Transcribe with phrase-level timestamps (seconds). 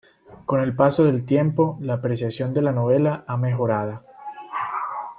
[0.47, 4.01] Con el paso del tiempo, la apreciación de la novela ha mejorada.